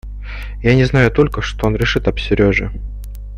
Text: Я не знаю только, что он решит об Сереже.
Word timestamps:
Я 0.63 0.73
не 0.73 0.85
знаю 0.85 1.11
только, 1.11 1.43
что 1.43 1.67
он 1.67 1.75
решит 1.75 2.07
об 2.07 2.17
Сереже. 2.17 2.71